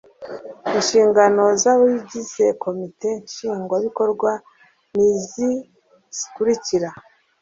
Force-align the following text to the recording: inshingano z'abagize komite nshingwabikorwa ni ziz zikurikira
inshingano 0.75 1.43
z'abagize 1.61 2.45
komite 2.63 3.09
nshingwabikorwa 3.25 4.31
ni 4.93 5.09
ziz 5.29 5.55
zikurikira 6.17 6.89